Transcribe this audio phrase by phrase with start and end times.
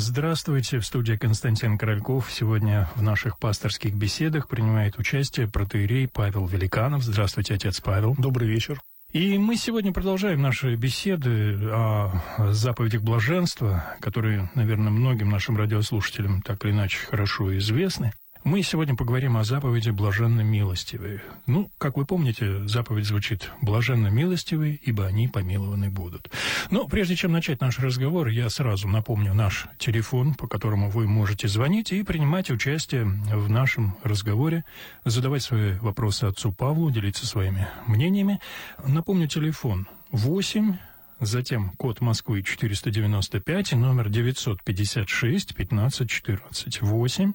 [0.00, 2.32] Здравствуйте, в студии Константин Корольков.
[2.32, 7.02] Сегодня в наших пасторских беседах принимает участие протеерей Павел Великанов.
[7.02, 8.14] Здравствуйте, отец Павел.
[8.16, 8.80] Добрый вечер.
[9.12, 12.22] И мы сегодня продолжаем наши беседы о
[12.52, 18.12] заповедях блаженства, которые, наверное, многим нашим радиослушателям так или иначе хорошо известны.
[18.44, 21.22] Мы сегодня поговорим о заповеди «Блаженно милостивые».
[21.46, 26.30] Ну, как вы помните, заповедь звучит «Блаженно милостивые, ибо они помилованы будут».
[26.70, 31.48] Но прежде чем начать наш разговор, я сразу напомню наш телефон, по которому вы можете
[31.48, 34.64] звонить и принимать участие в нашем разговоре,
[35.04, 38.38] задавать свои вопросы отцу Павлу, делиться своими мнениями.
[38.86, 40.76] Напомню телефон 8
[41.20, 47.32] затем код Москвы 495 и номер 956 1514 8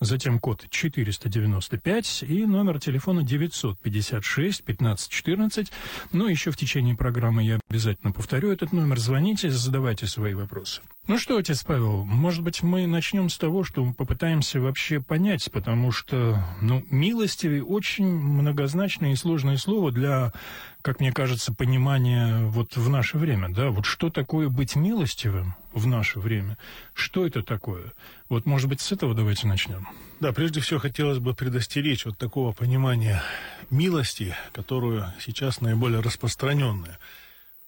[0.00, 5.72] затем код 495 и номер телефона 956 1514.
[6.12, 8.98] Ну, еще в течение программы я обязательно повторю этот номер.
[8.98, 10.82] Звоните, задавайте свои вопросы.
[11.08, 15.50] Ну что, отец Павел, может быть, мы начнем с того, что мы попытаемся вообще понять,
[15.50, 20.34] потому что, ну, милостивый очень многозначное и сложное слово для,
[20.82, 25.86] как мне кажется, понимания вот в наше время, да, вот что такое быть милостивым в
[25.86, 26.58] наше время,
[26.92, 27.94] что это такое?
[28.28, 29.88] Вот, может быть, с этого давайте начнем.
[30.20, 33.22] Да, прежде всего хотелось бы предостеречь вот такого понимания
[33.70, 36.98] милости, которую сейчас наиболее распространенная.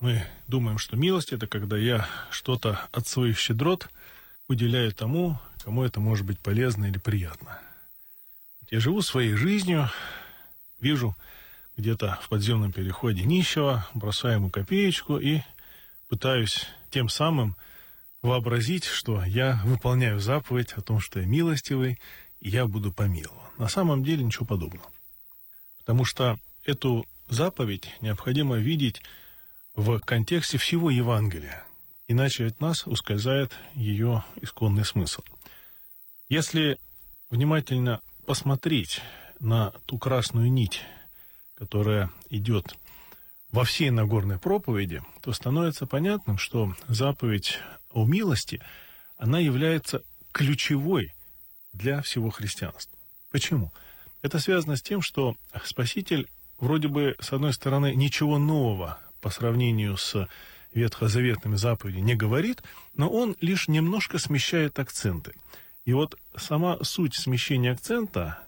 [0.00, 3.90] Мы думаем, что милость– это когда я что-то от своих щедрот
[4.48, 7.58] уделяю тому, кому это может быть полезно или приятно.
[8.70, 9.90] Я живу своей жизнью,
[10.80, 11.14] вижу
[11.76, 15.42] где-то в подземном переходе нищего, бросаю ему копеечку и
[16.08, 17.54] пытаюсь тем самым
[18.22, 22.00] вообразить, что я выполняю заповедь о том, что я милостивый,
[22.40, 23.36] и я буду помилован.
[23.58, 24.90] На самом деле ничего подобного.
[25.80, 29.02] Потому что эту заповедь необходимо видеть
[29.81, 31.64] в контексте всего Евангелия.
[32.06, 35.23] Иначе от нас ускользает ее исконный смысл.
[36.28, 36.78] Если
[37.31, 39.01] внимательно посмотреть
[39.39, 40.83] на ту красную нить,
[41.55, 42.77] которая идет
[43.52, 47.58] во всей Нагорной проповеди, то становится понятным, что заповедь
[47.90, 48.63] о милости,
[49.17, 50.02] она является
[50.33, 51.14] ключевой
[51.73, 52.98] для всего христианства.
[53.30, 53.73] Почему?
[54.20, 59.97] Это связано с тем, что Спаситель вроде бы, с одной стороны, ничего нового по сравнению
[59.97, 60.29] с
[60.73, 62.63] ветхозаветными заповедями не говорит,
[62.95, 65.35] но он лишь немножко смещает акценты.
[65.85, 68.39] И вот сама суть смещения акцента,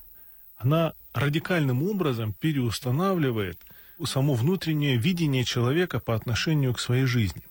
[0.56, 3.58] она радикальным образом переустанавливает
[4.04, 7.42] само внутреннее видение человека по отношению к своей жизни.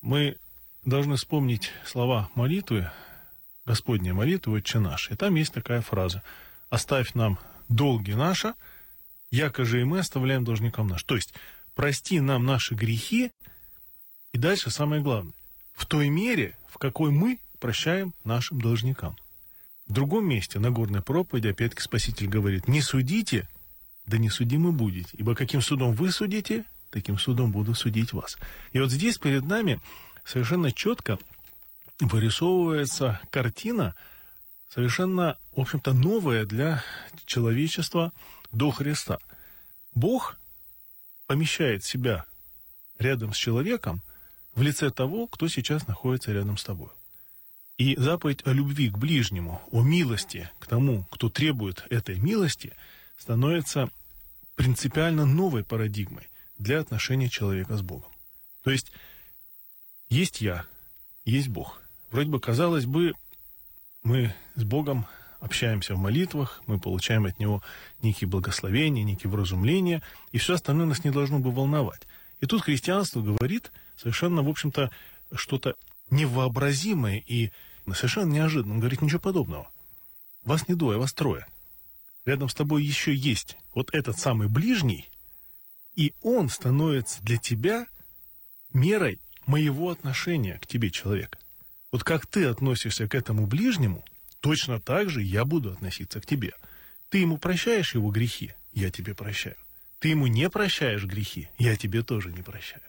[0.00, 0.36] Мы
[0.84, 2.90] должны вспомнить слова молитвы,
[3.64, 5.10] Господня молитвы «Отче наш».
[5.10, 6.22] И там есть такая фраза
[6.70, 7.38] «Оставь нам
[7.68, 8.54] долги наши,
[9.30, 11.02] яко же и мы оставляем должникам наш».
[11.04, 11.34] То есть
[11.78, 13.30] прости нам наши грехи,
[14.32, 15.32] и дальше самое главное,
[15.74, 19.16] в той мере, в какой мы прощаем нашим должникам.
[19.86, 23.48] В другом месте, на горной проповеди, опять-таки Спаситель говорит, не судите,
[24.06, 28.38] да не судимы будете, ибо каким судом вы судите, таким судом буду судить вас.
[28.72, 29.80] И вот здесь перед нами
[30.24, 31.16] совершенно четко
[32.00, 33.94] вырисовывается картина,
[34.68, 36.82] совершенно, в общем-то, новая для
[37.24, 38.12] человечества
[38.50, 39.18] до Христа.
[39.94, 40.38] Бог
[41.28, 42.24] помещает себя
[42.98, 44.02] рядом с человеком
[44.54, 46.88] в лице того, кто сейчас находится рядом с тобой.
[47.76, 52.74] И заповедь о любви к ближнему, о милости к тому, кто требует этой милости,
[53.16, 53.90] становится
[54.56, 56.28] принципиально новой парадигмой
[56.58, 58.10] для отношения человека с Богом.
[58.64, 58.90] То есть
[60.08, 60.64] есть я,
[61.24, 61.80] есть Бог.
[62.10, 63.12] Вроде бы, казалось бы,
[64.02, 65.06] мы с Богом
[65.40, 67.62] общаемся в молитвах, мы получаем от Него
[68.02, 72.02] некие благословения, некие вразумления, и все остальное нас не должно бы волновать.
[72.40, 74.90] И тут христианство говорит совершенно, в общем-то,
[75.34, 75.74] что-то
[76.10, 77.50] невообразимое и
[77.94, 78.74] совершенно неожиданно.
[78.74, 79.70] Он говорит, ничего подобного.
[80.44, 81.46] Вас не двое, вас трое.
[82.24, 85.08] Рядом с тобой еще есть вот этот самый ближний,
[85.94, 87.86] и он становится для тебя
[88.72, 91.38] мерой моего отношения к тебе, человек.
[91.90, 94.04] Вот как ты относишься к этому ближнему,
[94.40, 96.52] точно так же я буду относиться к тебе.
[97.08, 99.56] Ты ему прощаешь его грехи, я тебе прощаю.
[99.98, 102.82] Ты ему не прощаешь грехи, я тебе тоже не прощаю.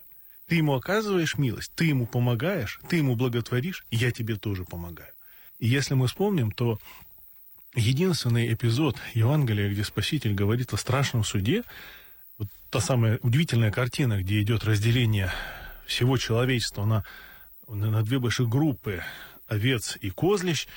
[0.47, 5.11] Ты ему оказываешь милость, ты ему помогаешь, ты ему благотворишь, я тебе тоже помогаю.
[5.59, 6.79] И если мы вспомним, то
[7.75, 11.63] единственный эпизод Евангелия, где Спаситель говорит о страшном суде,
[12.37, 15.31] вот та самая удивительная картина, где идет разделение
[15.85, 17.03] всего человечества на,
[17.67, 19.03] на две большие группы,
[19.47, 20.67] овец и козлищ,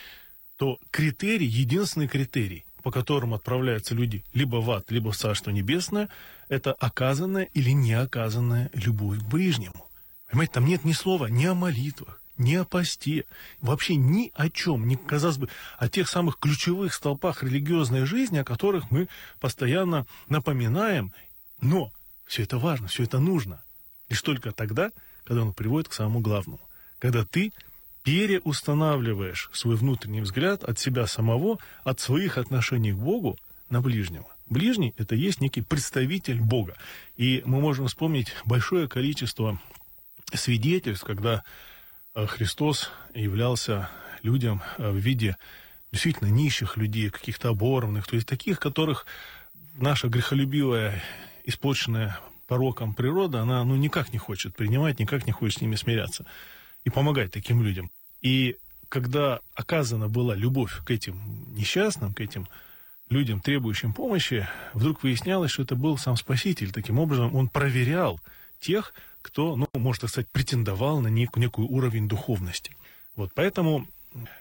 [0.63, 6.09] то критерий, единственный критерий, по которому отправляются люди либо в ад, либо в Царство Небесное,
[6.49, 9.89] это оказанная или не оказанная любовь к ближнему.
[10.31, 13.25] Понимаете, там нет ни слова ни о молитвах, ни о посте,
[13.61, 15.49] вообще ни о чем, не, казалось бы,
[15.79, 19.09] о тех самых ключевых столпах религиозной жизни, о которых мы
[19.41, 21.13] постоянно напоминаем.
[21.61, 21.91] Но
[22.25, 23.65] все это важно, все это нужно.
[24.09, 24.93] Лишь только тогда,
[25.25, 26.61] когда он приводит к самому главному.
[27.01, 27.53] Когда ты
[28.03, 33.39] переустанавливаешь свой внутренний взгляд от себя самого, от своих отношений к Богу
[33.71, 34.27] на ближнего.
[34.49, 36.77] Ближний– это есть некий представитель Бога.
[37.17, 39.59] И мы можем вспомнить большое количество
[40.35, 41.43] свидетельств, когда
[42.15, 43.89] э, Христос являлся
[44.23, 45.37] людям э, в виде
[45.91, 49.07] действительно нищих людей, каких-то оборванных, то есть таких, которых
[49.75, 51.03] наша грехолюбивая,
[51.45, 56.27] испорченная пороком природа, она ну, никак не хочет принимать, никак не хочет с ними смиряться
[56.85, 57.91] и помогать таким людям.
[58.21, 58.57] И
[58.89, 62.47] когда оказана была любовь к этим несчастным, к этим
[63.09, 66.73] людям, требующим помощи, вдруг выяснялось, что это был сам Спаситель.
[66.73, 68.21] Таким образом, он проверял
[68.61, 72.77] тех, кто, ну, можно сказать, претендовал на нек- некую уровень духовности.
[73.17, 73.87] Вот поэтому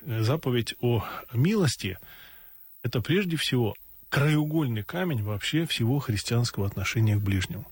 [0.01, 1.97] э, заповедь о милости–
[2.83, 3.75] это прежде всего
[4.09, 7.65] краеугольный камень вообще всего христианского отношения к ближнему.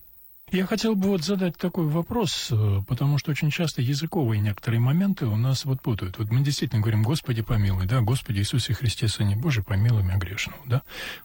[0.51, 5.27] Я хотел бы вот задать такой вопрос, э, потому что очень часто языковые некоторые моменты
[5.27, 6.17] у нас вот путают.
[6.17, 10.59] Вот мы действительно говорим, Господи, помилуй, да, Господи Иисусе Христе, Сыне Божий, помилуй меня грешного,
[10.65, 10.81] да.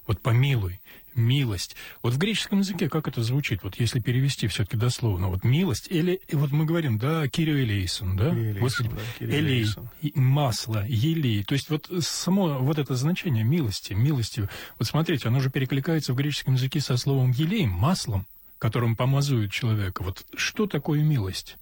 [0.06, 0.80] Вот помилуй,
[1.14, 1.74] милость.
[2.02, 6.20] Вот в греческом языке как это звучит, вот если перевести все-таки дословно, вот милость, или
[6.32, 8.90] вот мы говорим, да, Кирио Элейсон, да, Кирио Господи,
[9.20, 9.66] да, Элей,
[10.14, 14.48] масло, елей, то есть вот само вот это значение милости, милости,
[14.78, 18.26] вот смотрите, оно же перекликается в греческом языке со словом елей, маслом,
[18.64, 20.02] которым помазуют человека.
[20.02, 21.58] Вот что такое милость?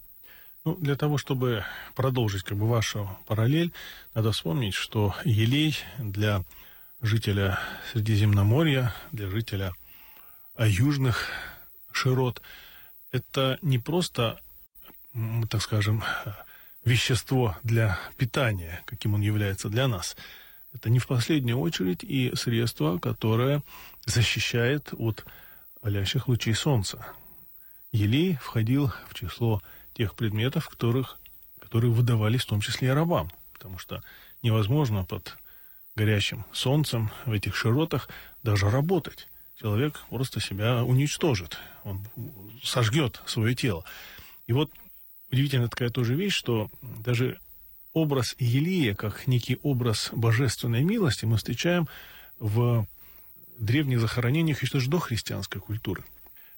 [0.63, 1.65] Ну, для того, чтобы
[1.95, 3.73] продолжить как бы вашу параллель,
[4.15, 6.45] надо вспомнить, что елей для
[7.01, 7.59] жителя
[7.91, 9.73] Средиземноморья, для жителя
[10.55, 11.27] а, южных
[11.91, 12.41] широт,
[13.11, 14.39] это не просто,
[15.49, 16.05] так скажем,
[16.85, 20.15] вещество для питания, каким он является для нас.
[20.73, 23.61] Это не в последнюю очередь и средство, которое
[24.05, 25.25] защищает от
[25.83, 27.05] палящих лучей солнца.
[27.91, 29.61] Елей входил в число
[29.93, 31.19] тех предметов, которых,
[31.59, 34.01] которые выдавались в том числе и рабам, потому что
[34.41, 35.37] невозможно под
[35.95, 38.09] горячим солнцем в этих широтах
[38.43, 39.27] даже работать.
[39.59, 42.07] Человек просто себя уничтожит, он
[42.63, 43.83] сожгет свое тело.
[44.47, 44.71] И вот
[45.31, 47.39] удивительная такая тоже вещь, что даже
[47.91, 51.89] образ Елия, как некий образ божественной милости, мы встречаем
[52.39, 52.87] в
[53.57, 56.03] древних захоронениях еще даже до христианской культуры.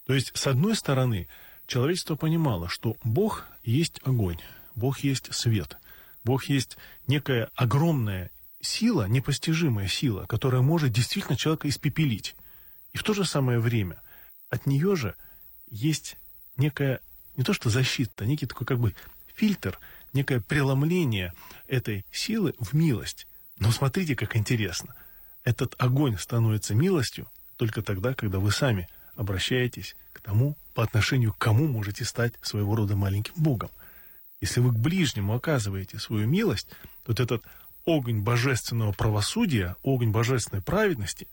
[0.05, 1.27] То есть, с одной стороны,
[1.67, 4.39] человечество понимало, что Бог есть огонь,
[4.75, 5.77] Бог есть свет,
[6.23, 6.77] Бог есть
[7.07, 8.31] некая огромная
[8.61, 12.35] сила, непостижимая сила, которая может действительно человека испепелить.
[12.93, 14.01] И в то же самое время
[14.49, 15.15] от нее же
[15.69, 16.17] есть
[16.57, 17.01] некая,
[17.35, 18.95] не то что защита, некий такой как бы
[19.33, 19.79] фильтр,
[20.13, 21.33] некое преломление
[21.67, 23.27] этой силы в милость.
[23.57, 24.95] Но смотрите, как интересно.
[25.45, 31.37] Этот огонь становится милостью только тогда, когда вы сами обращаетесь к тому, по отношению к
[31.37, 33.69] кому можете стать своего рода маленьким Богом.
[34.41, 36.67] Если вы к ближнему оказываете свою милость,
[37.03, 37.45] то вот этот
[37.85, 41.27] огонь божественного правосудия, огонь божественной праведности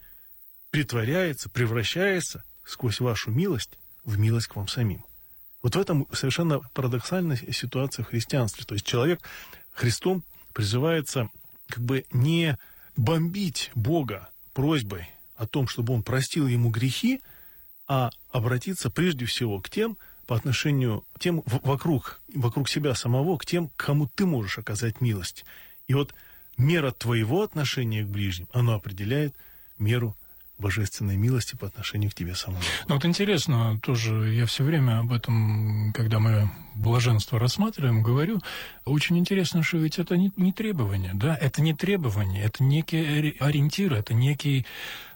[0.71, 5.05] притворяется, превращается сквозь вашу милость в милость к вам самим.
[5.63, 8.65] Вот в этом совершенно парадоксальная ситуация в христианстве.
[8.65, 9.21] То есть человек
[9.73, 10.23] Христом
[10.53, 11.31] призывается
[11.69, 12.59] как бы не
[12.97, 17.21] бомбить Бога просьбой о том, чтобы он простил ему грехи,
[17.89, 23.47] а обратиться прежде всего к тем, по отношению к тем вокруг, вокруг себя самого, к
[23.47, 25.45] тем, кому ты можешь оказать милость.
[25.89, 26.15] И вот
[26.57, 29.35] мера твоего отношения к ближним, оно определяет
[29.79, 30.17] меру
[30.59, 32.63] божественной милости по отношению к тебе самому.
[32.89, 38.41] Ну вот интересно, тоже я все время об этом, когда мы блаженство рассматриваем, говорю,
[38.85, 43.95] очень интересно, что ведь это не, не требование, да, это не требование, это некий ориентир,
[43.95, 44.67] это некий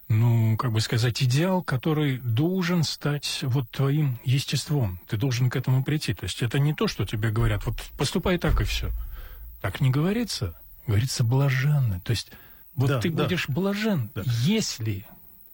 [0.08, 5.00] ну, как бы сказать, идеал, который должен стать вот твоим естеством.
[5.08, 6.14] Ты должен к этому прийти.
[6.14, 8.90] То есть это не то, что тебе говорят, вот поступай так и все.
[9.60, 10.54] Так не говорится.
[10.86, 12.00] Говорится блаженно.
[12.04, 12.30] То есть
[12.76, 13.24] вот да, ты да.
[13.24, 14.22] будешь блажен, да.
[14.42, 15.06] если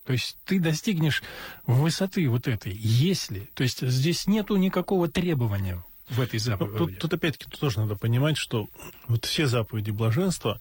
[0.04, 1.22] то есть ты достигнешь
[1.66, 3.50] высоты вот этой, если.
[3.54, 6.72] То есть здесь нету никакого требования в этой заповеди.
[6.72, 8.68] Ну, тут, тут опять-таки тоже надо понимать, что
[9.06, 10.60] вот все заповеди блаженства,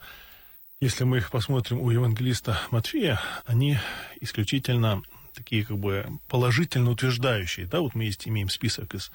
[0.80, 3.78] если мы их посмотрим у евангелиста Матфея, они
[4.20, 5.02] исключительно
[5.34, 7.66] такие как бы положительно утверждающие.
[7.66, 9.12] Да, вот мы есть, имеем список из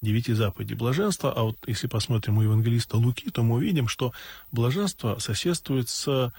[0.00, 4.12] девяти заповедей блаженства, а вот если посмотрим у евангелиста Луки, то мы увидим, что
[4.52, 6.32] блаженство соседствует с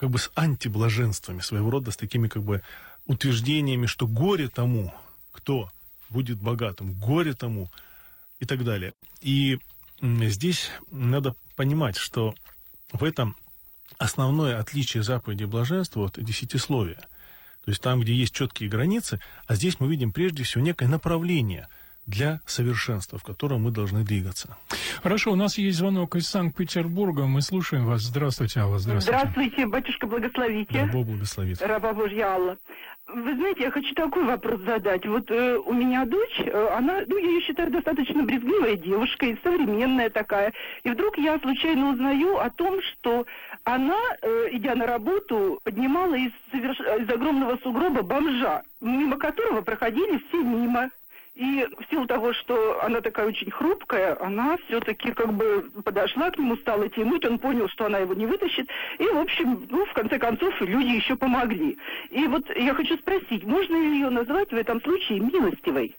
[0.00, 2.62] как бы с антиблаженствами, своего рода с такими как бы
[3.04, 4.94] утверждениями, что горе тому,
[5.30, 5.70] кто
[6.08, 7.70] будет богатым, горе тому
[8.38, 8.94] и так далее.
[9.20, 9.58] И
[10.00, 12.34] здесь надо понимать, что
[12.92, 13.36] в этом
[13.98, 17.00] основное отличие заповеди блаженства от десятисловия.
[17.66, 21.68] То есть там, где есть четкие границы, а здесь мы видим прежде всего некое направление
[22.06, 24.56] для совершенства, в котором мы должны двигаться.
[25.02, 27.26] Хорошо, у нас есть звонок из Санкт-Петербурга.
[27.26, 28.02] Мы слушаем вас.
[28.02, 28.78] Здравствуйте, Алла.
[28.78, 29.18] Здравствуйте.
[29.18, 30.72] Здравствуйте, батюшка, благословите.
[30.72, 31.62] Да, Бог благословит.
[31.62, 32.56] Раба Божья Алла.
[33.14, 35.04] Вы знаете, я хочу такой вопрос задать.
[35.04, 39.36] Вот э, у меня дочь, э, она, ну, я ее считаю достаточно брезгливая девушка и
[39.42, 40.52] современная такая.
[40.84, 43.26] И вдруг я случайно узнаю о том, что
[43.64, 46.78] она, э, идя на работу, поднимала из, соверш...
[46.78, 50.90] из огромного сугроба бомжа, мимо которого проходили все мимо.
[51.40, 56.36] И в силу того, что она такая очень хрупкая, она все-таки как бы подошла к
[56.36, 58.68] нему, стала тянуть, он понял, что она его не вытащит.
[58.98, 61.78] И, в общем, ну, в конце концов, люди еще помогли.
[62.10, 65.96] И вот я хочу спросить, можно ли ее назвать в этом случае милостивой?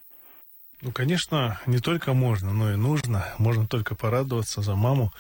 [0.83, 3.25] Ну, конечно, не только можно, но и нужно.
[3.39, 5.11] Можно только порадоваться за маму,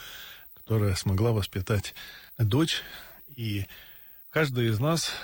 [0.53, 1.95] которая смогла воспитать
[2.37, 2.83] дочь.
[3.35, 3.65] И
[4.29, 5.15] каждый из нас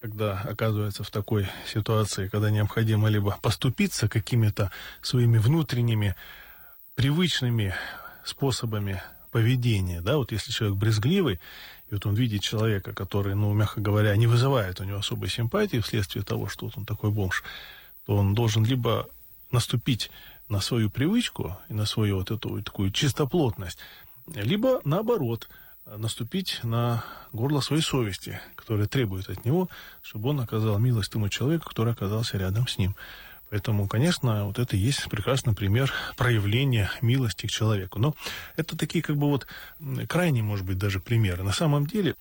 [0.00, 6.14] когда оказывается в такой ситуации, когда необходимо либо поступиться какими-то своими внутренними
[6.94, 7.74] привычными
[8.24, 11.40] способами поведения, да, вот если человек брезгливый,
[11.90, 15.78] и вот он видит человека, который, ну, мягко говоря, не вызывает у него особой симпатии
[15.78, 17.44] вследствие того, что вот он такой бомж,
[18.06, 19.08] то он должен либо
[19.50, 20.10] наступить
[20.48, 23.78] на свою привычку и на свою вот эту вот такую чистоплотность,
[24.34, 25.48] либо наоборот–
[25.86, 29.68] наступить на горло своей совести, которая требует от него,
[30.02, 32.96] чтобы он оказал милость тому человеку, который оказался рядом с ним.
[33.48, 38.00] Поэтому, конечно, вот это и есть прекрасный пример проявления милости к человеку.
[38.00, 38.16] Но
[38.56, 39.46] это такие как бы вот
[40.08, 41.44] крайние, может быть, даже примеры.
[41.44, 42.16] На самом деле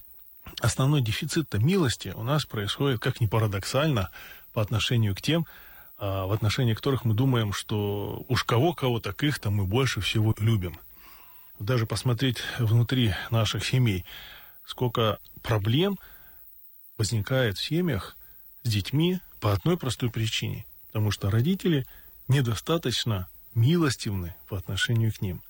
[0.61, 4.11] основной дефицит милости у нас происходит, как ни парадоксально,
[4.53, 5.47] по отношению к тем,
[5.97, 10.77] а, в отношении которых мы думаем, что уж кого-кого, так их-то мы больше всего любим
[11.59, 14.05] даже посмотреть внутри наших семей,
[14.65, 15.99] сколько проблем
[16.97, 18.15] возникает в семьях
[18.63, 20.65] с детьми по одной простой причине.
[20.87, 21.85] Потому что родители
[22.27, 25.41] недостаточно милостивны по отношению к ним.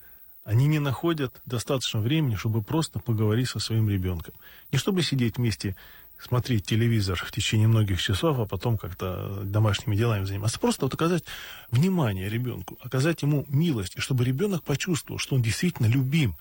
[0.44, 4.34] Они не находят достаточно времени, чтобы просто поговорить со своим ребенком.
[4.70, 5.76] Не чтобы сидеть вместе
[6.18, 10.58] смотреть телевизор в течение многих часов, а потом как-то домашними делами заниматься.
[10.58, 11.24] Просто вот оказать
[11.70, 16.36] внимание ребенку, оказать ему милость, и чтобы ребенок почувствовал, что он действительно любим,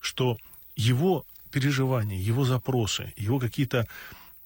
[0.00, 0.36] что
[0.76, 3.86] его переживания, его запросы, его какие-то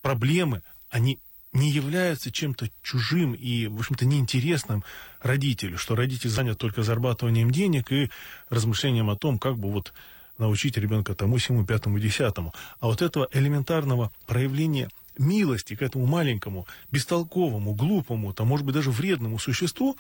[0.02, 1.18] проблемы, они
[1.52, 4.85] не являются чем-то чужим и, в общем-то, неинтересным
[5.20, 8.11] родителю, что родитель занят только зарабатыванием денег и
[8.50, 9.92] размышлением о том, как бы вот
[10.38, 12.54] научить ребенка тому, всему, пятому, десятому.
[12.80, 18.90] А вот этого элементарного проявления милости к этому маленькому, бестолковому, глупому, там, может быть, даже
[18.90, 19.97] вредному существу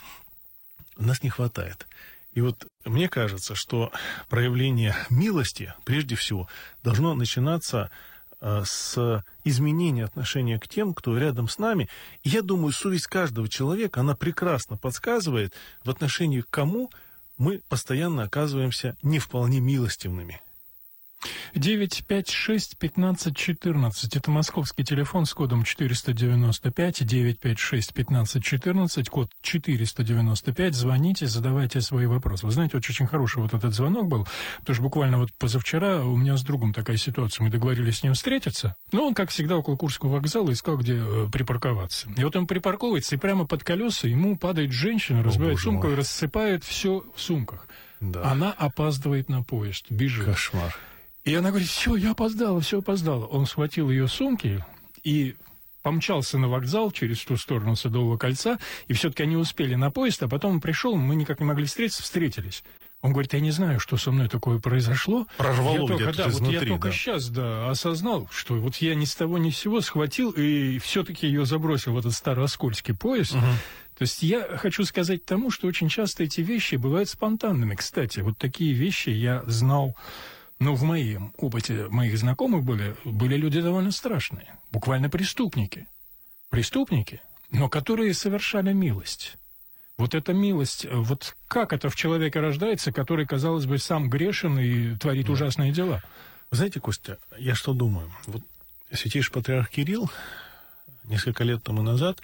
[0.96, 1.86] нас не хватает.
[2.32, 3.90] И вот мне кажется, что
[4.28, 6.48] проявление милости, прежде всего,
[6.84, 7.90] должно начинаться
[8.40, 11.88] э, с изменения отношения к тем, кто рядом с нами.
[12.22, 15.52] И я думаю, совесть каждого человека, она прекрасно подсказывает
[15.82, 16.90] в отношении к кому–
[17.38, 20.42] мы постоянно оказываемся не вполне милостивными.
[21.54, 24.16] 956-1514.
[24.16, 30.74] Это московский телефон с кодом 495, 956-1514, код 495.
[30.74, 32.46] Звоните, задавайте свои вопросы.
[32.46, 34.26] Вы знаете, очень, очень хороший вот этот звонок был,
[34.60, 37.44] потому что буквально вот позавчера у меня с другом такая ситуация.
[37.44, 41.28] Мы договорились с ним встретиться, но он, как всегда, около Курского вокзала искал, где э,
[41.32, 42.08] припарковаться.
[42.16, 45.94] И вот он припарковывается, и прямо под колеса ему падает женщина, разбивает сумку мой.
[45.94, 47.66] и рассыпает все в сумках.
[48.00, 48.30] Да.
[48.30, 50.24] Она опаздывает на поезд, бежит.
[50.24, 50.76] Кошмар.
[51.28, 53.26] И она говорит, все, я опоздала, все опоздала.
[53.26, 54.64] Он схватил ее сумки
[55.04, 55.36] и
[55.82, 60.28] помчался на вокзал через ту сторону Садового кольца, и все-таки они успели на поезд, а
[60.28, 62.64] потом он пришел, мы никак не могли встретиться, встретились.
[63.02, 65.26] Он говорит, я не знаю, что со мной такое произошло.
[65.36, 66.94] Прорвало я только, да, изнутри, вот я только да.
[66.94, 71.26] сейчас да, осознал, что вот я ни с того ни с сего схватил и все-таки
[71.26, 73.34] ее забросил в этот старооскольский поезд.
[73.34, 73.44] Угу.
[73.98, 77.74] То есть я хочу сказать тому, что очень часто эти вещи бывают спонтанными.
[77.74, 79.94] Кстати, вот такие вещи я знал
[80.58, 85.86] но в моем опыте моих знакомых были, были люди довольно страшные, буквально преступники.
[86.50, 89.36] Преступники, но которые совершали милость.
[89.96, 94.96] Вот эта милость, вот как это в человеке рождается, который, казалось бы, сам грешен и
[94.96, 95.32] творит да.
[95.32, 96.02] ужасные дела?
[96.50, 98.10] Знаете, Костя, я что думаю?
[98.26, 98.42] Вот
[98.92, 100.10] святейший патриарх Кирилл
[101.04, 102.20] несколько лет тому назад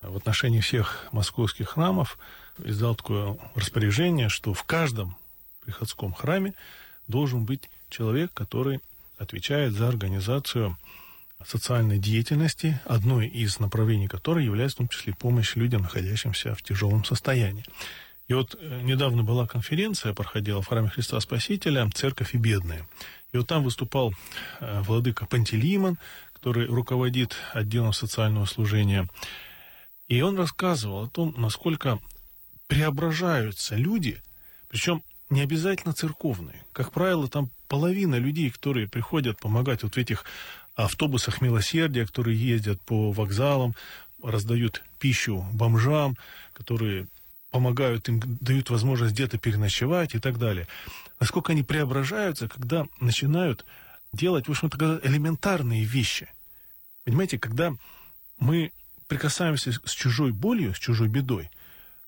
[0.00, 2.18] в отношении всех московских храмов
[2.62, 5.16] издал такое распоряжение, что в каждом
[5.64, 6.54] приходском храме
[7.08, 8.80] должен быть человек, который
[9.18, 10.76] отвечает за организацию
[11.44, 17.04] социальной деятельности, одной из направлений которой является в том числе помощь людям, находящимся в тяжелом
[17.04, 17.64] состоянии.
[18.26, 22.86] И вот э, недавно была конференция, проходила в храме Христа Спасителя «Церковь и бедные».
[23.32, 24.12] И вот там выступал
[24.60, 25.96] э, владыка Пантелеймон,
[26.34, 29.08] который руководит отделом социального служения.
[30.08, 31.98] И он рассказывал о том, насколько
[32.66, 34.20] преображаются люди,
[34.68, 36.62] причем не обязательно церковные.
[36.72, 40.24] Как правило, там половина людей, которые приходят помогать вот в этих
[40.74, 43.74] автобусах милосердия, которые ездят по вокзалам,
[44.22, 46.16] раздают пищу бомжам,
[46.52, 47.08] которые
[47.50, 50.66] помогают им, дают возможность где-то переночевать и так далее.
[51.20, 53.64] Насколько они преображаются, когда начинают
[54.12, 56.28] делать, в общем-то, элементарные вещи.
[57.04, 57.74] Понимаете, когда
[58.38, 58.72] мы
[59.06, 61.50] прикасаемся с чужой болью, с чужой бедой,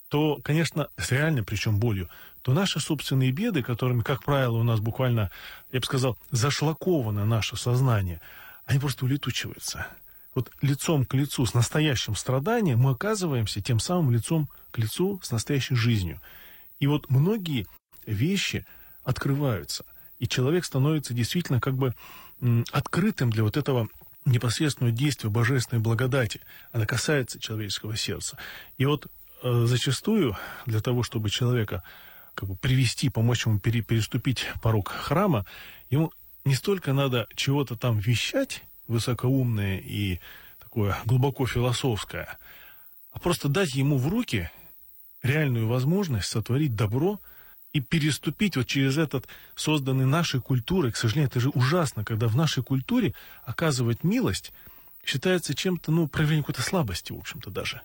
[0.08, 2.10] то, конечно, с реальной причем болью,
[2.42, 5.30] то наши собственные беды, которыми, как правило, у нас буквально,
[5.73, 8.20] я бы сказал, зашлаковано наше сознание,
[8.64, 9.87] они просто улетучиваются.
[10.35, 15.30] Вот лицом к лицу с настоящим страданием мы оказываемся тем самым лицом к лицу с
[15.32, 16.20] настоящей жизнью.
[16.78, 17.66] И вот многие
[18.06, 18.64] вещи
[19.04, 19.85] открываются,
[20.18, 21.94] и человек становится действительно как бы
[22.73, 23.88] открытым для вот этого
[24.25, 26.40] непосредственного действия божественной благодати.
[26.73, 28.38] Она касается человеческого сердца.
[28.78, 29.06] И вот
[29.42, 31.82] э, зачастую для того, чтобы человека
[32.34, 35.46] как бы привести, помочь ему пере, переступить порог храма,
[35.90, 36.12] ему
[36.44, 40.20] не столько надо чего-то там вещать высокоумное и
[40.58, 42.38] такое глубоко философское,
[43.12, 44.50] а просто дать ему в руки
[45.22, 47.20] реальную возможность сотворить добро
[47.72, 50.92] и переступить вот через этот созданный нашей культурой.
[50.92, 54.52] К сожалению, это же ужасно, когда в нашей культуре оказывать милость
[55.04, 57.82] считается чем-то, ну, проявлением какой-то слабости, в общем-то, даже.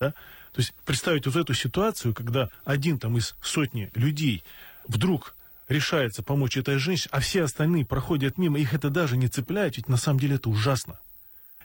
[0.00, 0.14] Да?
[0.52, 4.44] То есть представить вот эту ситуацию, когда один там из сотни людей
[4.86, 5.34] вдруг
[5.68, 9.88] решается помочь этой женщине, а все остальные проходят мимо, их это даже не цепляет, ведь
[9.88, 10.98] на самом деле это ужасно.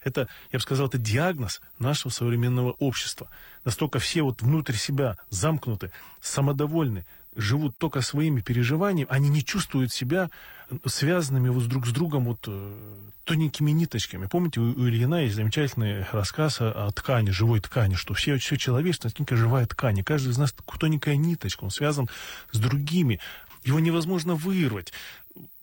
[0.04, 3.30] Это, я бы сказал, это диагноз нашего современного общества.
[3.66, 5.92] Настолько все вот внутрь себя замкнуты,
[6.22, 7.06] самодовольны,
[7.38, 10.30] живут только своими переживаниями, они не чувствуют себя
[10.86, 12.78] связанными вот друг с другом вот э,
[13.24, 14.26] тоненькими ниточками.
[14.26, 19.36] Помните, у, Ильина есть замечательный рассказ о, ткани, живой ткани, что все, все человечество, это
[19.36, 20.00] живая ткань.
[20.00, 22.10] И каждый из нас тоненькая ниточка, он связан
[22.52, 23.20] с другими.
[23.64, 24.92] Его невозможно вырвать.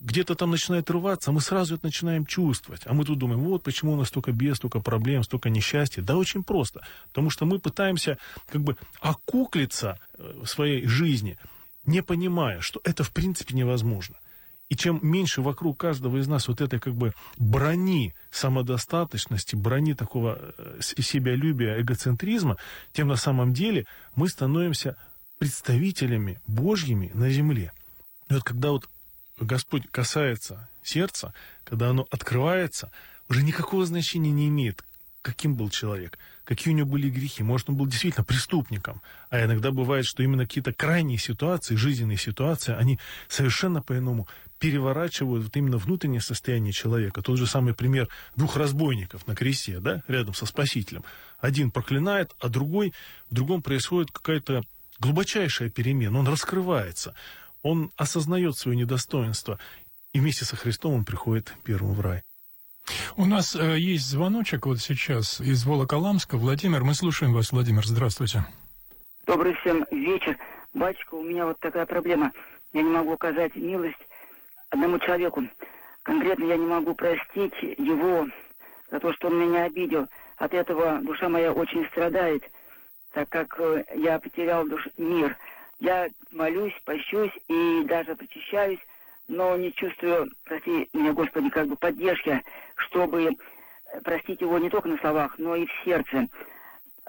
[0.00, 2.82] Где-то там начинает рваться, мы сразу это начинаем чувствовать.
[2.84, 6.02] А мы тут думаем, вот почему у нас столько бед, столько проблем, столько несчастья.
[6.02, 6.86] Да очень просто.
[7.08, 11.38] Потому что мы пытаемся как бы окуклиться э, в своей жизни,
[11.86, 14.16] не понимая, что это в принципе невозможно.
[14.70, 20.38] И чем меньше вокруг каждого из нас вот этой как бы брони самодостаточности, брони такого
[20.56, 22.56] э, себялюбия, эгоцентризма,
[22.92, 24.96] тем на самом деле мы становимся
[25.38, 27.72] представителями Божьими на земле.
[28.30, 28.88] И вот когда вот
[29.38, 32.90] Господь касается сердца, когда оно открывается,
[33.28, 34.82] уже никакого значения не имеет,
[35.24, 37.42] каким был человек, какие у него были грехи.
[37.42, 39.00] Может, он был действительно преступником.
[39.30, 45.56] А иногда бывает, что именно какие-то крайние ситуации, жизненные ситуации, они совершенно по-иному переворачивают вот
[45.56, 47.22] именно внутреннее состояние человека.
[47.22, 51.04] Тот же самый пример двух разбойников на кресте, да, рядом со Спасителем.
[51.40, 52.92] Один проклинает, а другой,
[53.30, 54.62] в другом происходит какая-то
[55.00, 56.18] глубочайшая перемена.
[56.18, 57.14] Он раскрывается
[57.64, 59.58] он осознает свое недостоинство,
[60.12, 62.22] и вместе со Христом он приходит первым в рай.
[63.16, 66.36] У нас э, есть звоночек вот сейчас из Волоколамска.
[66.36, 67.52] Владимир, мы слушаем вас.
[67.52, 68.44] Владимир, здравствуйте.
[69.26, 70.36] Добрый всем вечер.
[70.74, 72.32] Батюшка, у меня вот такая проблема.
[72.72, 73.96] Я не могу оказать милость
[74.70, 75.44] одному человеку.
[76.02, 78.26] Конкретно я не могу простить его
[78.90, 80.08] за то, что он меня обидел.
[80.36, 82.42] От этого душа моя очень страдает,
[83.12, 84.86] так как э, я потерял душ...
[84.98, 85.36] мир–
[85.80, 88.78] я молюсь, пощусь и даже причащаюсь,
[89.28, 92.42] но не чувствую, прости меня, Господи, как бы поддержки,
[92.76, 96.28] чтобы э, простить его не только на словах, но и в сердце.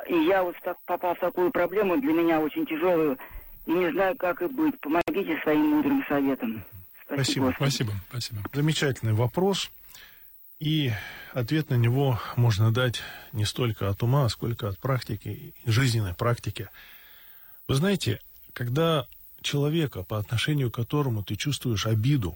[0.07, 3.17] И я вот так попал в такую проблему, для меня очень тяжелую,
[3.65, 4.79] и не знаю, как и быть.
[4.79, 6.63] Помогите своим мудрым советом.
[7.05, 8.41] Спасибо, спасибо, спасибо, спасибо.
[8.53, 9.69] Замечательный вопрос.
[10.59, 10.91] И
[11.33, 13.01] ответ на него можно дать
[13.33, 16.69] не столько от ума, сколько от практики, жизненной практики.
[17.67, 18.21] Вы знаете,
[18.53, 19.05] когда
[19.45, 22.35] человека, по отношению к которому ты чувствуешь обиду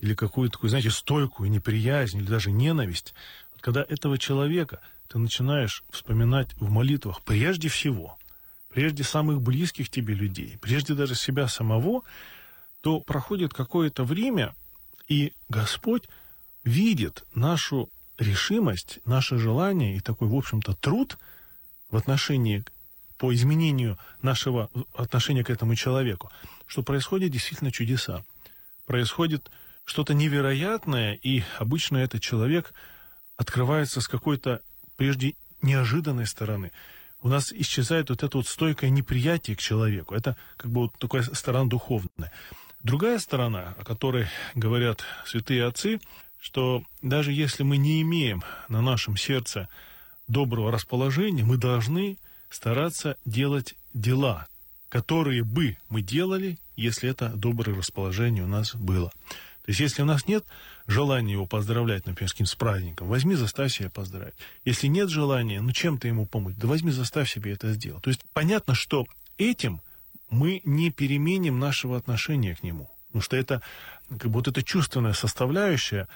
[0.00, 3.14] или какую-то такую, знаете, стойкую неприязнь или даже ненависть,
[3.52, 8.18] вот когда этого человека ты начинаешь вспоминать в молитвах прежде всего,
[8.70, 12.02] прежде самых близких тебе людей, прежде даже себя самого,
[12.80, 14.54] то проходит какое-то время,
[15.08, 16.08] и Господь
[16.64, 17.88] видит нашу
[18.18, 21.18] решимость, наше желание и такой, в общем-то, труд
[21.90, 22.64] в отношении
[23.18, 26.30] по изменению нашего отношения к этому человеку,
[26.66, 28.24] что происходят действительно чудеса.
[28.86, 29.50] Происходит
[29.84, 32.74] что-то невероятное, и обычно этот человек
[33.36, 34.60] открывается с какой-то
[34.96, 36.72] прежде неожиданной стороны.
[37.22, 40.14] у нас исчезает вот это вот стойкое неприятие к человеку.
[40.14, 42.30] Это как бы вот такая сторона духовная.
[42.82, 45.98] Другая сторона, о которой говорят святые отцы,
[46.40, 49.68] что даже если мы не имеем на нашем сердце
[50.28, 52.18] доброго расположения, мы должны
[52.56, 54.48] стараться делать дела,
[54.88, 59.10] которые бы мы делали, если это доброе расположение у нас было.
[59.10, 60.42] То есть, если у нас нет
[60.86, 64.34] желания его поздравлять, например, с каким-то праздником, возьми, заставь себя поздравить.
[64.64, 68.02] Если нет желания, ну, чем-то ему помочь, да возьми, заставь себе это сделать.
[68.02, 69.82] То есть, понятно, что этим
[70.30, 72.88] мы не переменим нашего отношения к нему.
[73.08, 73.60] Потому что это,
[74.08, 76.08] как бы, вот эта чувственная составляющая,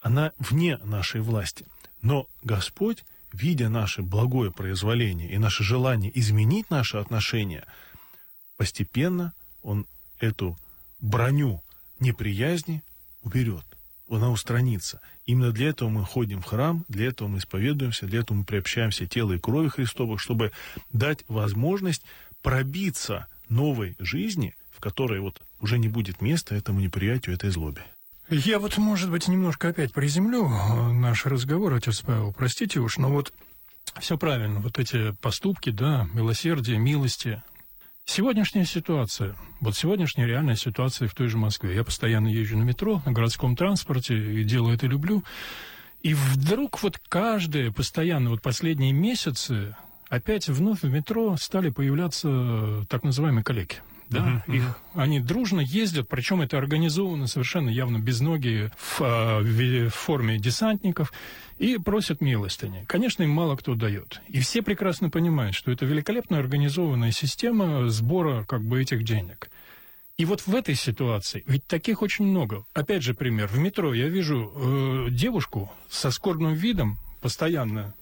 [0.00, 1.66] она вне нашей власти.
[2.02, 7.66] Но Господь, видя наше благое произволение и наше желание изменить наши отношения,
[8.56, 9.86] постепенно Он
[10.18, 10.58] эту
[11.00, 11.62] броню
[12.00, 12.82] неприязни
[13.22, 13.64] уберет,
[14.08, 15.00] она устранится.
[15.26, 19.06] Именно для этого мы ходим в храм, для этого мы исповедуемся, для этого мы приобщаемся
[19.06, 20.52] телу и крови Христовых, чтобы
[20.92, 22.02] дать возможность
[22.42, 27.84] пробиться новой жизни, в которой вот уже не будет места этому неприятию, этой злобе.
[28.30, 33.08] Я вот, может быть, немножко опять приземлю э, наш разговор, отец Павел, простите уж, но
[33.08, 33.32] вот
[34.00, 37.42] все правильно, вот эти поступки, да, милосердие, милости,
[38.10, 41.74] Сегодняшняя ситуация, вот сегодняшняя реальная ситуация в той же Москве.
[41.74, 45.24] Я постоянно езжу на метро, на городском транспорте, и делаю это люблю.
[46.00, 49.76] И вдруг вот каждые, постоянно, вот последние месяцы,
[50.08, 56.08] опять вновь в метро стали появляться так называемые коллеги да, uh-huh, их, они дружно ездят,
[56.08, 61.12] причем это организовано совершенно явно без ноги в, а, в, в форме десантников,
[61.58, 62.84] и просят милостыни.
[62.86, 64.20] Конечно, им мало кто дает.
[64.28, 69.50] И все прекрасно понимают, что это великолепно организованная система сбора как бы этих денег.
[70.16, 72.64] И вот в этой ситуации, ведь таких очень много.
[72.74, 73.46] Опять же пример.
[73.46, 77.94] В метро я вижу э, девушку со скорбным видом, постоянно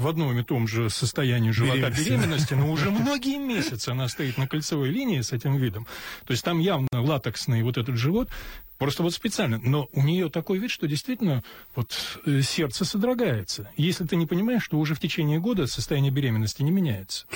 [0.00, 4.48] в одном и том же состоянии живота беременности, но уже многие месяцы она стоит на
[4.48, 5.86] кольцевой линии с этим видом.
[6.26, 8.30] То есть там явно латексный вот этот живот,
[8.78, 9.58] просто вот специально.
[9.58, 11.44] Но у нее такой вид, что действительно
[11.76, 13.70] вот э, сердце содрогается.
[13.76, 17.26] Если ты не понимаешь, что уже в течение года состояние беременности не меняется.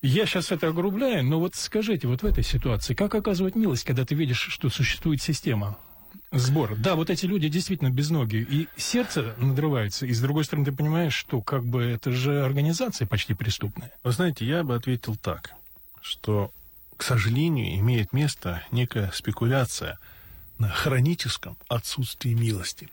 [0.00, 4.04] Я сейчас это огрубляю, но вот скажите, вот в этой ситуации, как оказывать милость, когда
[4.04, 5.76] ты видишь, что существует система?
[6.30, 6.76] Сбор.
[6.76, 8.46] Да, вот эти люди действительно без ноги.
[8.48, 10.04] И сердце надрывается.
[10.04, 13.92] И с другой стороны, ты понимаешь, что как бы это же организация почти преступная.
[14.04, 15.54] Вы знаете, я бы ответил так,
[16.02, 16.52] что,
[16.96, 19.98] к сожалению, имеет место некая спекуляция
[20.58, 22.90] на хроническом отсутствии милости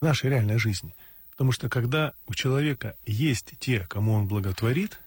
[0.00, 0.94] в нашей реальной жизни.
[1.32, 5.00] Потому что когда у человека есть те, кому он благотворит,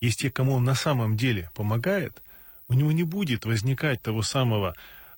[0.00, 2.20] есть те, кому он на самом деле помогает,
[2.68, 4.74] у него не будет возникать того самого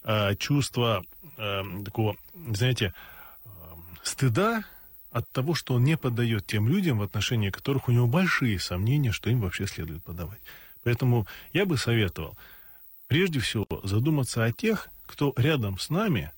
[0.08, 1.04] э, чувство
[1.36, 2.94] э, такого, знаете,
[3.44, 3.48] э,
[4.02, 4.64] стыда
[5.10, 9.12] от того, что он не подает тем людям, в отношении которых у него большие сомнения,
[9.12, 10.40] что им вообще следует подавать.
[10.82, 12.36] Поэтому я бы советовал
[13.06, 16.32] прежде всего задуматься о тех, кто рядом с нами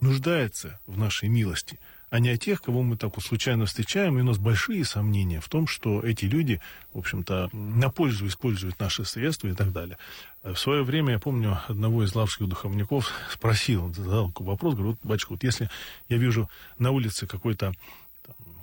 [0.00, 1.78] нуждается в нашей милости–
[2.12, 5.40] а не о тех, кого мы так вот случайно встречаем, и у нас большие сомнения
[5.40, 6.60] в том, что эти люди,
[6.92, 9.96] в общем-то, на пользу используют наши средства и так далее.
[10.42, 14.98] В свое время, я помню, одного из лавских духовников спросил, задал такой вопрос, говорю, вот,
[15.02, 15.70] батюшка, вот если
[16.10, 17.72] я вижу на улице какой-то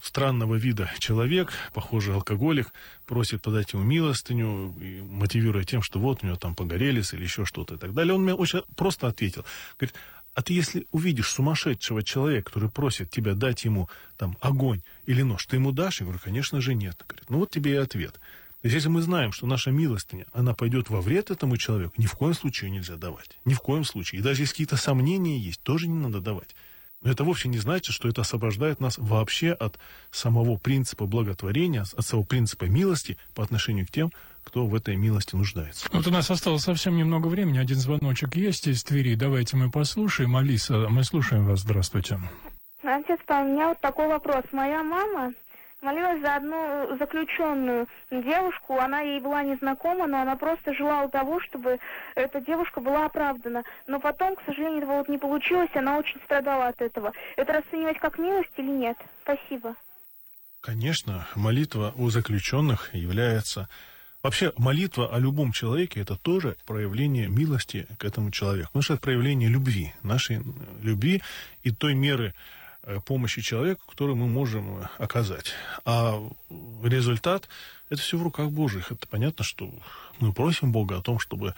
[0.04, 2.72] странного вида человек, похожий алкоголик,
[3.08, 7.46] просит подать ему милостыню, и мотивируя тем, что вот у него там погорелись или еще
[7.46, 8.14] что-то и так далее.
[8.14, 9.44] Он мне очень просто ответил.
[9.78, 9.96] Говорит,
[10.40, 15.46] а ты если увидишь сумасшедшего человека, который просит тебя дать ему там огонь или нож,
[15.46, 16.00] ты ему дашь?
[16.00, 17.04] Я говорю, конечно же нет.
[17.06, 18.14] Говорит, ну вот тебе и ответ.
[18.14, 18.20] То
[18.64, 22.14] есть, если мы знаем, что наша милостыня, она пойдет во вред этому человеку, ни в
[22.14, 23.38] коем случае нельзя давать.
[23.44, 24.22] Ни в коем случае.
[24.22, 26.56] И даже если какие-то сомнения есть, тоже не надо давать.
[27.02, 29.78] Но это вовсе не значит, что это освобождает нас вообще от
[30.10, 34.14] самого принципа благотворения, от самого принципа милости по отношению к тем,
[34.50, 35.88] кто в этой милости нуждается.
[35.94, 37.60] Вот у нас осталось совсем немного времени.
[37.60, 39.14] Один звоночек есть из Твери.
[39.14, 40.36] Давайте мы послушаем.
[40.36, 41.60] Алиса, мы слушаем вас.
[41.60, 42.20] Здравствуйте.
[42.82, 44.44] Отец Павел, у меня вот такой вопрос.
[44.52, 45.34] Моя мама
[45.82, 51.78] молилась за одну заключенную девушку, она ей была незнакома, но она просто желала того, чтобы
[52.16, 53.64] эта девушка была оправдана.
[53.86, 57.14] Но потом, к сожалению, этого вот не получилось, она очень страдала от этого.
[57.38, 58.98] Это расценивать как милость или нет?
[59.22, 59.76] Спасибо.
[60.62, 63.70] Конечно, молитва у заключенных является
[64.22, 68.68] Вообще, молитва о любом человеке– это тоже проявление милости к этому человеку.
[68.68, 70.42] Потому что это проявление любви, нашей
[70.82, 71.24] любви
[71.64, 72.34] и той меры
[72.84, 75.54] э, помощи человеку, которую мы можем оказать.
[75.86, 76.22] А
[76.84, 77.48] результат–
[77.90, 78.92] это все в руках Божьих.
[78.92, 79.74] Это понятно, что
[80.20, 81.56] мы просим Бога о том, чтобы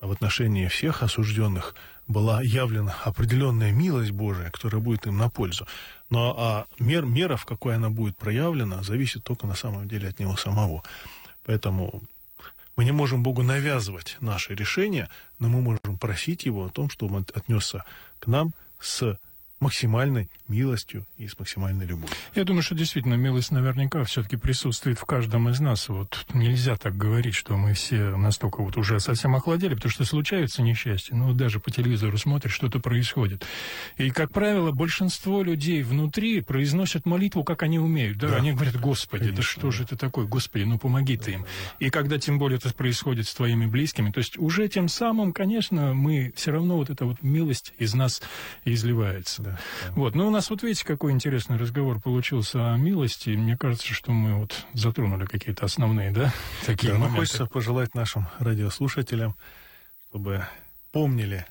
[0.00, 1.76] в отношении всех осужденных
[2.08, 5.68] была явлена определенная милость Божия, которая будет им на пользу.
[6.10, 10.18] Но а мер, мера, в какой она будет проявлена, зависит только на самом деле от
[10.18, 10.82] него самого.
[11.44, 12.02] Поэтому
[12.76, 17.16] мы не можем Богу навязывать наши решения, но мы можем просить Его о том, чтобы
[17.16, 17.84] Он отнесся
[18.18, 19.18] к нам с
[19.62, 22.14] максимальной милостью и с максимальной любовью.
[22.34, 25.88] Я думаю, что действительно милость наверняка все-таки присутствует в каждом из нас.
[25.88, 30.62] Вот нельзя так говорить, что мы все настолько вот уже совсем охладели, потому что случаются
[30.62, 31.14] несчастья.
[31.14, 33.46] Ну, даже по телевизору смотришь, что-то происходит.
[33.96, 38.18] И, как правило, большинство людей внутри произносят молитву, как они умеют.
[38.18, 38.36] Да, да.
[38.36, 39.70] они говорят, Господи, Конечно, да что да.
[39.70, 40.26] же это такое?
[40.26, 41.42] Господи, ну помоги да, ты им.
[41.42, 41.86] Да.
[41.86, 45.94] И когда тем более это происходит с твоими близкими, то есть уже тем самым, конечно,
[45.94, 48.20] мы все равно вот эта вот милость из нас
[48.64, 49.42] изливается.
[49.42, 49.51] Да.
[49.90, 50.14] Вот.
[50.14, 53.30] Ну, у нас вот видите, какой интересный разговор получился о милости.
[53.30, 56.32] Мне кажется, что мы вот затронули какие-то основные, да,
[56.66, 57.20] такие да, моменты.
[57.20, 59.34] хочется пожелать нашим радиослушателям,
[60.08, 60.46] чтобы
[60.92, 61.46] помнили,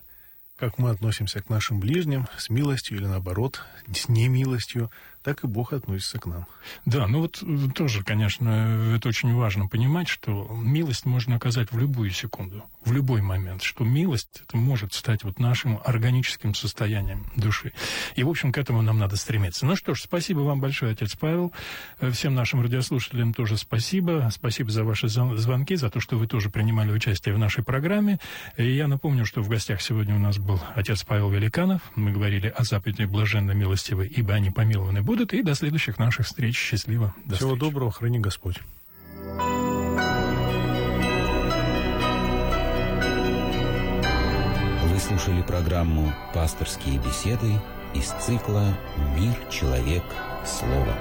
[0.55, 3.61] как мы относимся к нашим ближним, с милостью или наоборот,
[3.93, 4.91] с немилостью,
[5.23, 6.47] так и Бог относится к нам.
[6.85, 11.77] Да, ну вот э, тоже, конечно, это очень важно понимать, что милость можно оказать в
[11.77, 17.73] любую секунду, в любой момент, что милость это может стать вот нашим органическим состоянием души.
[18.15, 19.65] И, в общем, к этому нам надо стремиться.
[19.65, 21.53] Ну что ж, спасибо вам большое, отец Павел.
[21.99, 24.29] Э, всем нашим радиослушателям тоже спасибо.
[24.31, 28.19] Спасибо за ваши звонки, за то, что вы тоже принимали участие в нашей программе.
[28.57, 31.81] И я напомню, что в гостях сегодня у нас был отец Павел Великанов.
[31.95, 35.33] Мы говорили о заповеди блаженно милостивой, ибо они помилованы будут.
[35.33, 36.55] И до следующих наших встреч.
[36.57, 37.13] Счастливо.
[37.25, 37.59] До Всего встречи.
[37.59, 37.91] доброго.
[37.91, 38.59] Храни Господь.
[44.85, 47.59] Вы слушали программу «Пасторские беседы»
[47.93, 48.77] из цикла
[49.17, 50.03] «Мир, человек,
[50.45, 50.95] слово».